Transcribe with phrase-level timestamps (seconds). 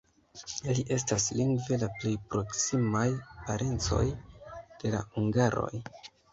[0.71, 3.05] Ili estas lingve la plej proksimaj
[3.45, 4.03] parencoj
[4.57, 5.73] de la hungaroj.